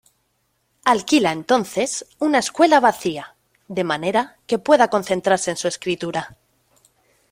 [0.83, 3.35] Alquila entonces una escuela vacía,
[3.67, 6.37] de manera que pueda concentrarse en su escritura.